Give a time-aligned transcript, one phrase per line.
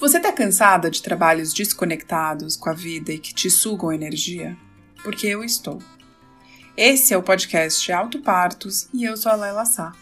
[0.00, 4.56] Você está cansada de trabalhos desconectados com a vida e que te sugam energia?
[5.04, 5.78] Porque eu estou.
[6.74, 9.92] Esse é o podcast Auto Partos e eu sou a Laila Sá.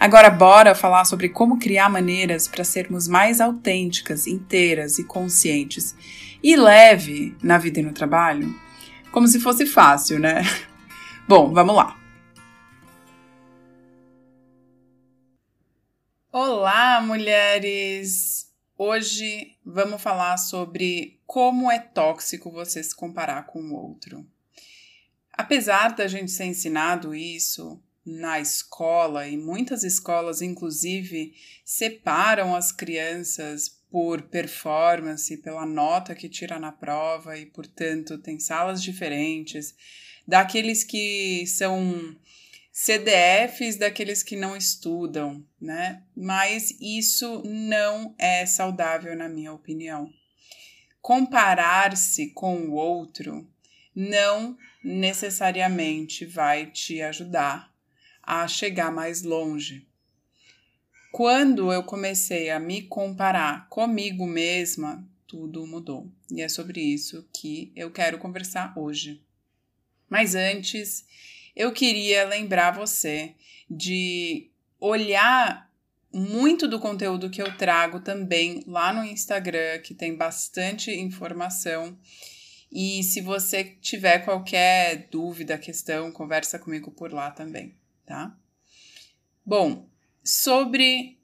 [0.00, 5.94] Agora, bora falar sobre como criar maneiras para sermos mais autênticas, inteiras e conscientes
[6.42, 8.48] e leve na vida e no trabalho?
[9.12, 10.40] Como se fosse fácil, né?
[11.28, 12.00] Bom, vamos lá.
[16.32, 18.50] Olá, mulheres!
[18.78, 24.26] Hoje vamos falar sobre como é tóxico você se comparar com o outro.
[25.30, 27.78] Apesar da gente ser ensinado isso,
[28.10, 31.32] na escola, e muitas escolas, inclusive,
[31.64, 38.82] separam as crianças por performance, pela nota que tira na prova, e, portanto, tem salas
[38.82, 39.74] diferentes,
[40.26, 42.16] daqueles que são
[42.72, 46.02] CDFs, daqueles que não estudam, né?
[46.16, 50.08] Mas isso não é saudável, na minha opinião.
[51.00, 53.48] Comparar-se com o outro
[53.94, 57.69] não necessariamente vai te ajudar
[58.30, 59.88] a chegar mais longe.
[61.10, 66.08] Quando eu comecei a me comparar comigo mesma, tudo mudou.
[66.30, 69.20] E é sobre isso que eu quero conversar hoje.
[70.08, 71.04] Mas antes,
[71.56, 73.34] eu queria lembrar você
[73.68, 74.48] de
[74.78, 75.68] olhar
[76.12, 81.98] muito do conteúdo que eu trago também lá no Instagram, que tem bastante informação.
[82.70, 87.79] E se você tiver qualquer dúvida, questão, conversa comigo por lá também
[88.10, 88.36] tá?
[89.46, 89.88] Bom,
[90.24, 91.16] sobre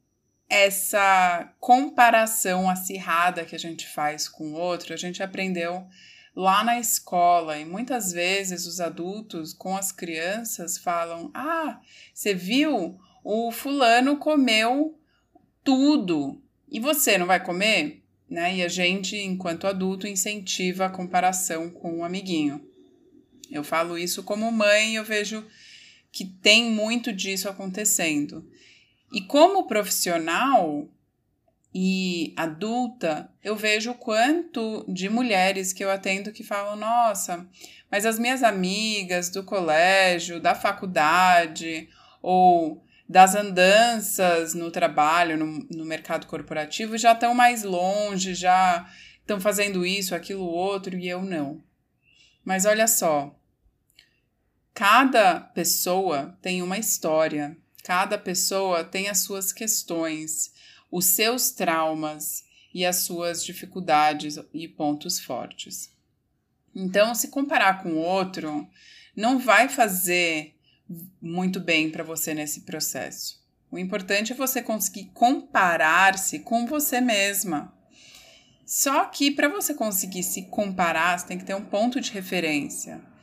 [0.49, 5.85] essa comparação acirrada que a gente faz com o outro, a gente aprendeu
[6.35, 11.81] lá na escola e muitas vezes os adultos com as crianças falam: "Ah,
[12.15, 13.01] você viu?
[13.25, 14.97] O fulano comeu
[15.65, 18.59] tudo e você não vai comer?" Né?
[18.59, 22.65] E a gente, enquanto adulto, incentiva a comparação com o um amiguinho.
[23.51, 25.45] Eu falo isso como mãe, eu vejo
[26.17, 28.49] que tem muito disso acontecendo.
[29.13, 30.89] E como profissional
[31.75, 37.47] e adulta, eu vejo o quanto de mulheres que eu atendo que falam: nossa,
[37.91, 41.87] mas as minhas amigas do colégio, da faculdade
[42.23, 48.91] ou das andanças no trabalho, no, no mercado corporativo, já estão mais longe, já
[49.21, 51.63] estão fazendo isso, aquilo, outro, e eu não.
[52.43, 53.39] Mas olha só,
[54.77, 60.53] Cada pessoa tem uma história, cada pessoa tem as suas questões,
[60.93, 62.45] os seus traumas
[62.75, 65.91] e as suas dificuldades e pontos fortes.
[66.75, 68.69] Então, se comparar com o outro,
[69.17, 70.55] não vai fazer
[71.23, 73.43] muito bem para você nesse processo.
[73.71, 77.73] O importante é você conseguir comparar-se com você mesma.
[78.67, 83.16] Só que para você conseguir se comparar, você tem que ter um ponto de referência.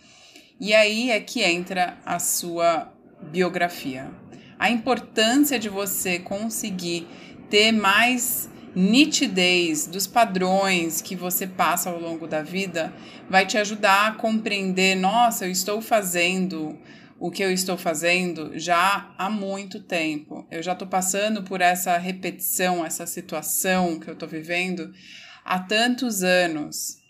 [0.63, 2.89] E aí é que entra a sua
[3.21, 4.09] biografia.
[4.57, 7.05] A importância de você conseguir
[7.49, 12.93] ter mais nitidez dos padrões que você passa ao longo da vida
[13.29, 16.79] vai te ajudar a compreender: nossa, eu estou fazendo
[17.19, 20.47] o que eu estou fazendo já há muito tempo.
[20.49, 24.93] Eu já estou passando por essa repetição, essa situação que eu estou vivendo
[25.43, 27.03] há tantos anos.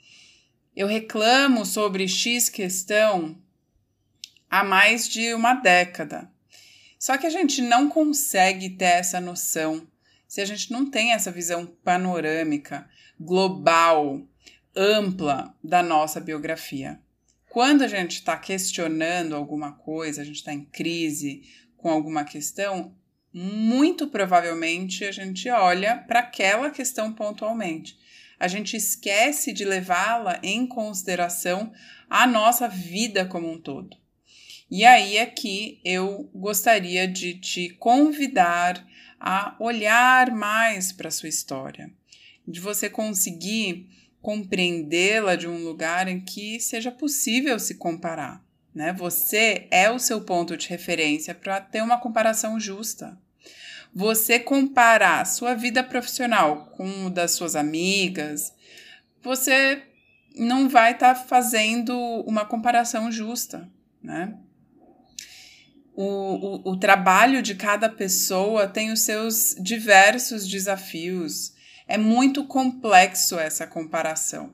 [0.75, 3.43] Eu reclamo sobre X questão
[4.53, 6.29] há mais de uma década.
[7.00, 9.88] Só que a gente não consegue ter essa noção
[10.27, 12.88] se a gente não tem essa visão panorâmica,
[13.19, 14.21] global,
[14.75, 17.00] ampla da nossa biografia.
[17.50, 21.41] Quando a gente está questionando alguma coisa, a gente está em crise
[21.75, 22.95] com alguma questão,
[23.33, 27.97] muito provavelmente a gente olha para aquela questão pontualmente
[28.44, 31.71] a gente esquece de levá-la em consideração
[32.09, 33.95] a nossa vida como um todo.
[34.69, 38.86] E aí é que eu gostaria de te convidar
[39.19, 41.92] a olhar mais para a sua história,
[42.48, 43.89] de você conseguir
[44.21, 48.44] compreendê-la de um lugar em que seja possível se comparar.
[48.74, 48.92] Né?
[48.94, 53.18] Você é o seu ponto de referência para ter uma comparação justa.
[53.94, 58.54] Você comparar sua vida profissional com o das suas amigas,
[59.21, 59.83] você
[60.36, 61.95] não vai estar tá fazendo
[62.25, 63.69] uma comparação justa,
[64.01, 64.36] né?
[65.95, 71.54] O, o, trabalho de cada pessoa tem os seus diversos desafios.
[71.88, 74.54] É muito complexo essa comparação.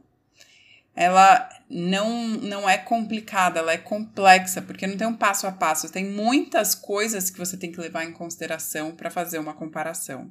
[0.94, 5.90] Ela não, não é complicada, ela é complexa, porque não tem um passo a passo,
[5.90, 10.30] tem muitas coisas que você tem que levar em consideração para fazer uma comparação.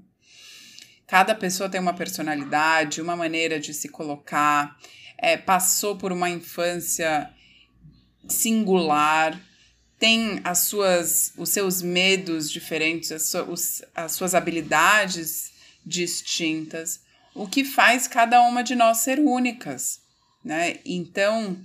[1.06, 4.76] Cada pessoa tem uma personalidade, uma maneira de se colocar,
[5.16, 7.30] é, passou por uma infância
[8.28, 9.40] singular,
[9.98, 15.52] tem as suas, os seus medos diferentes, as, os, as suas habilidades
[15.84, 17.00] distintas,
[17.34, 20.00] o que faz cada uma de nós ser únicas,
[20.44, 20.78] né?
[20.84, 21.58] Então,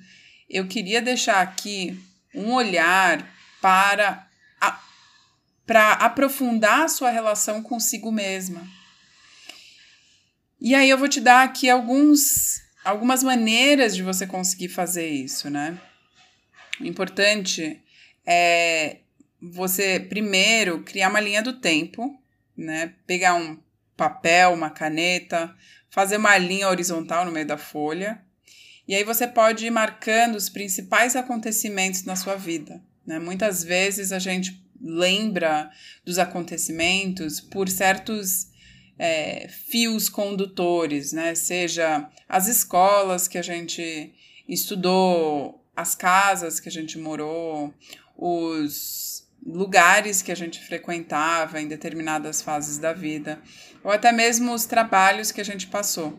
[0.50, 2.00] eu queria deixar aqui
[2.34, 3.28] um olhar
[3.62, 4.28] para
[5.66, 8.68] para aprofundar a sua relação consigo mesma.
[10.60, 15.50] E aí eu vou te dar aqui alguns algumas maneiras de você conseguir fazer isso,
[15.50, 15.80] né?
[16.80, 17.83] O importante
[18.26, 19.00] é
[19.42, 22.18] você primeiro criar uma linha do tempo,
[22.56, 22.94] né?
[23.06, 23.60] Pegar um
[23.98, 25.54] papel, uma caneta,
[25.90, 28.22] fazer uma linha horizontal no meio da folha.
[28.88, 32.82] E aí você pode ir marcando os principais acontecimentos na sua vida.
[33.06, 33.20] Né?
[33.20, 35.70] Muitas vezes a gente lembra
[36.04, 38.48] dos acontecimentos por certos
[39.00, 41.34] é, fios condutores, né?
[41.36, 44.14] Seja as escolas que a gente
[44.48, 47.74] estudou, as casas que a gente morou,
[48.18, 53.40] os lugares que a gente frequentava em determinadas fases da vida,
[53.84, 56.18] ou até mesmo os trabalhos que a gente passou.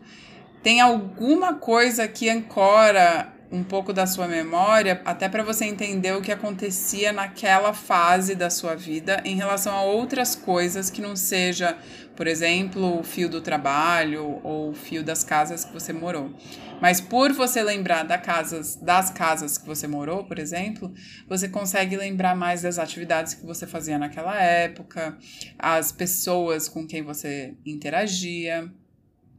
[0.61, 6.21] Tem alguma coisa que ancora um pouco da sua memória, até para você entender o
[6.21, 11.77] que acontecia naquela fase da sua vida em relação a outras coisas que não seja,
[12.15, 16.33] por exemplo, o fio do trabalho ou o fio das casas que você morou.
[16.81, 20.93] Mas por você lembrar da casas, das casas que você morou, por exemplo,
[21.27, 25.17] você consegue lembrar mais das atividades que você fazia naquela época,
[25.57, 28.71] as pessoas com quem você interagia.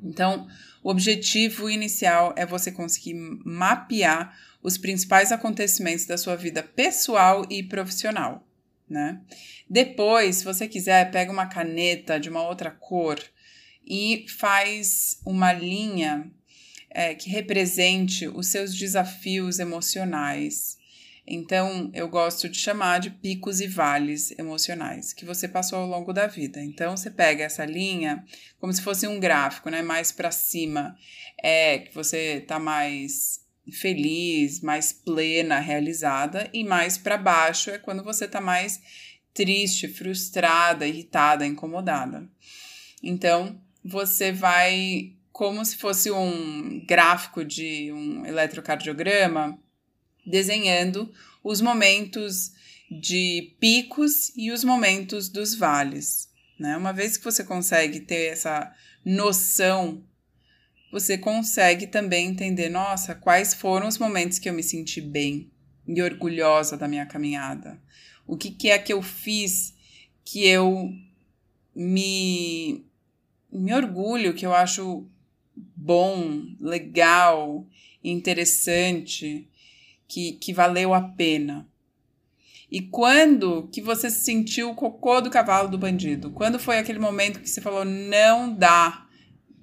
[0.02, 0.46] Então,
[0.82, 3.14] o objetivo inicial é você conseguir
[3.44, 8.46] mapear os principais acontecimentos da sua vida pessoal e profissional,
[8.88, 9.20] né?
[9.68, 13.18] Depois, se você quiser, pega uma caneta de uma outra cor
[13.84, 16.30] e faz uma linha
[16.90, 20.76] é, que represente os seus desafios emocionais
[21.26, 26.12] então, eu gosto de chamar de picos e vales emocionais que você passou ao longo
[26.12, 26.62] da vida.
[26.62, 28.24] Então, você pega essa linha
[28.60, 29.82] como se fosse um gráfico, né?
[29.82, 30.96] Mais para cima
[31.42, 38.02] é que você tá mais feliz, mais plena, realizada, e mais para baixo é quando
[38.02, 38.80] você tá mais
[39.34, 42.28] triste, frustrada, irritada, incomodada.
[43.02, 49.58] Então, você vai como se fosse um gráfico de um eletrocardiograma
[50.26, 51.12] desenhando
[51.44, 52.52] os momentos
[52.90, 56.28] de picos e os momentos dos vales.
[56.58, 56.76] Né?
[56.76, 58.72] Uma vez que você consegue ter essa
[59.04, 60.02] noção,
[61.00, 65.50] você consegue também entender: nossa, quais foram os momentos que eu me senti bem
[65.86, 67.80] e orgulhosa da minha caminhada?
[68.26, 69.74] O que, que é que eu fiz
[70.24, 70.90] que eu
[71.74, 72.84] me,
[73.52, 75.06] me orgulho, que eu acho
[75.76, 77.66] bom, legal,
[78.02, 79.48] interessante?
[80.08, 81.68] que, que valeu a pena?
[82.70, 86.30] E quando que você sentiu o cocô do cavalo do bandido?
[86.30, 89.06] Quando foi aquele momento que você falou, não dá?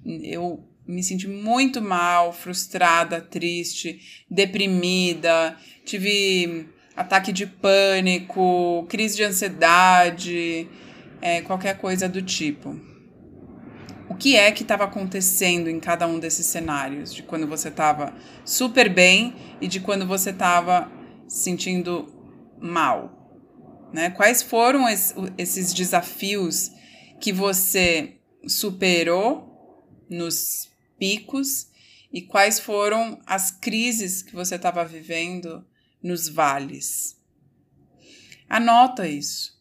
[0.04, 10.68] Eu me senti muito mal, frustrada, triste, deprimida, tive ataque de pânico, crise de ansiedade,
[11.20, 12.94] é, qualquer coisa do tipo
[14.14, 18.14] o que é que estava acontecendo em cada um desses cenários, de quando você estava
[18.44, 20.90] super bem e de quando você estava
[21.26, 22.06] sentindo
[22.60, 23.90] mal.
[23.92, 24.10] Né?
[24.10, 26.70] Quais foram esses desafios
[27.20, 30.70] que você superou nos
[31.04, 31.68] picos
[32.10, 35.62] e quais foram as crises que você estava vivendo
[36.02, 37.20] nos vales?
[38.48, 39.60] Anota isso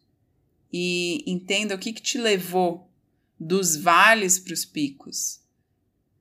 [0.71, 2.89] e entenda o que, que te levou
[3.37, 5.41] dos vales para os picos.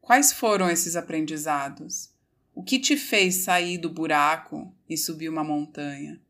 [0.01, 2.11] Quais foram esses aprendizados?
[2.53, 6.21] O que te fez sair do buraco e subir uma montanha?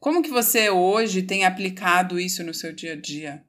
[0.00, 3.44] Como que você hoje tem aplicado isso no seu dia a dia?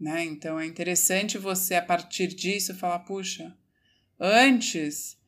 [0.00, 0.24] Né?
[0.24, 3.54] Então é interessante você a partir disso falar, puxa,
[4.18, 5.18] antes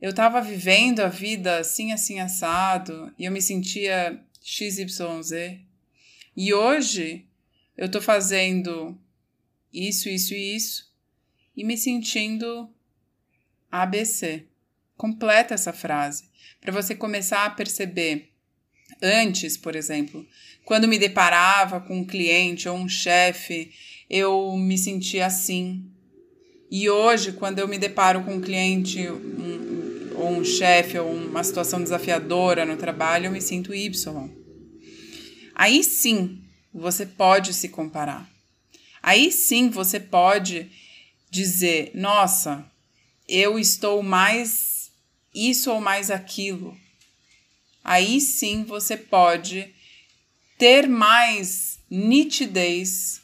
[0.00, 5.58] eu estava vivendo a vida assim assim assado e eu me sentia XYZ.
[6.36, 7.26] E hoje
[7.76, 8.98] eu estou fazendo
[9.72, 10.92] isso, isso e isso
[11.56, 12.70] e me sentindo
[13.70, 14.46] ABC.
[14.96, 16.28] Completa essa frase
[16.60, 18.34] para você começar a perceber
[19.02, 20.26] antes, por exemplo,
[20.64, 23.72] quando me deparava com um cliente ou um chefe,
[24.08, 25.84] eu me sentia assim.
[26.70, 31.42] E hoje, quando eu me deparo com um cliente um, ou um chefe ou uma
[31.44, 34.30] situação desafiadora no trabalho, eu me sinto Y.
[35.54, 36.42] Aí sim,
[36.72, 38.28] você pode se comparar.
[39.02, 40.70] Aí sim, você pode
[41.30, 42.64] dizer: nossa,
[43.28, 44.90] eu estou mais
[45.34, 46.76] isso ou mais aquilo.
[47.82, 49.72] Aí sim você pode
[50.58, 53.20] ter mais nitidez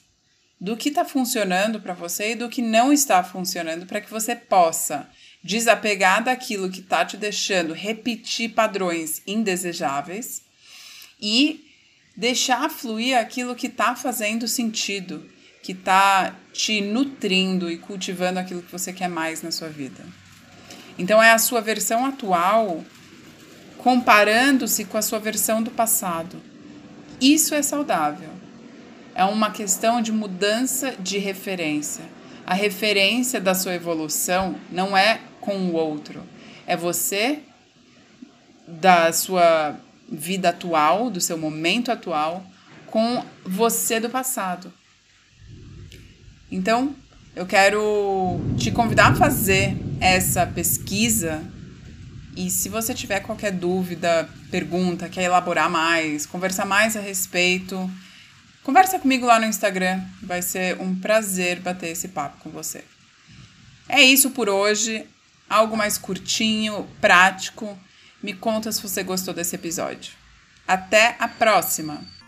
[0.60, 4.36] do que está funcionando para você e do que não está funcionando, para que você
[4.36, 5.08] possa
[5.42, 10.42] desapegar daquilo que está te deixando repetir padrões indesejáveis
[11.18, 11.64] e
[12.14, 15.26] deixar fluir aquilo que está fazendo sentido,
[15.62, 20.04] que está te nutrindo e cultivando aquilo que você quer mais na sua vida.
[20.98, 22.84] Então é a sua versão atual
[23.78, 26.42] comparando-se com a sua versão do passado.
[27.18, 28.39] Isso é saudável.
[29.14, 32.04] É uma questão de mudança de referência.
[32.46, 36.22] A referência da sua evolução não é com o outro,
[36.66, 37.40] é você
[38.66, 39.76] da sua
[40.10, 42.44] vida atual, do seu momento atual,
[42.86, 44.72] com você do passado.
[46.50, 46.94] Então,
[47.34, 51.42] eu quero te convidar a fazer essa pesquisa
[52.36, 57.90] e se você tiver qualquer dúvida, pergunta, quer elaborar mais, conversar mais a respeito,
[58.62, 60.02] conversa comigo lá no Instagram.
[60.22, 62.84] Vai ser um prazer bater esse papo com você.
[63.88, 65.06] É isso por hoje.
[65.48, 67.78] Algo mais curtinho, prático.
[68.22, 70.12] Me conta se você gostou desse episódio.
[70.66, 72.19] Até a próxima!